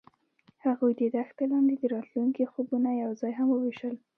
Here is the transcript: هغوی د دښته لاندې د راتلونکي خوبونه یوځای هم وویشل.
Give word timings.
هغوی 0.65 0.91
د 0.99 1.01
دښته 1.15 1.43
لاندې 1.51 1.75
د 1.77 1.83
راتلونکي 1.95 2.43
خوبونه 2.51 2.89
یوځای 3.03 3.31
هم 3.39 3.47
وویشل. 3.51 3.95